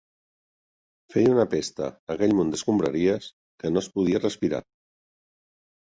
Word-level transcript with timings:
Feia 1.15 1.33
una 1.33 1.45
pesta, 1.51 1.91
aquell 2.15 2.35
munt 2.39 2.55
d'escombraries, 2.55 3.29
que 3.65 3.75
no 3.75 3.85
es 3.87 3.91
podia 3.99 4.23
respirar. 4.25 4.67